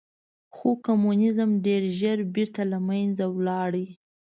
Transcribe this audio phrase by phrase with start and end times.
[0.55, 3.71] خو کمونیزم ډېر ژر بېرته له منځه لاړ.